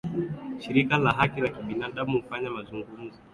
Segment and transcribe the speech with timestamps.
[0.59, 3.19] Shirika la Haki za Kibinadamu hufanya mazungumzo ya majadiliano